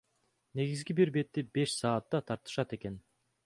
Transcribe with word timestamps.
Негизи 0.59 0.95
бир 1.01 1.11
бетти 1.19 1.45
беш 1.59 1.77
саатта 1.83 2.25
тартышат 2.33 2.77
экен. 2.79 3.01